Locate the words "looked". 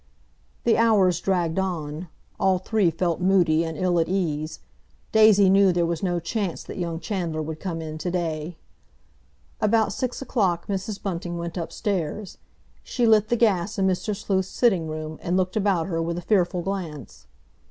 15.37-15.55